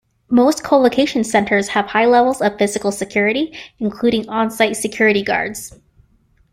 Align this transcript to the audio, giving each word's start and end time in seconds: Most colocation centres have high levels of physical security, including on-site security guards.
Most 0.31 0.63
colocation 0.63 1.23
centres 1.23 1.67
have 1.67 1.85
high 1.85 2.05
levels 2.07 2.41
of 2.41 2.57
physical 2.57 2.91
security, 2.91 3.53
including 3.77 4.27
on-site 4.27 4.75
security 4.75 5.21
guards. 5.21 5.77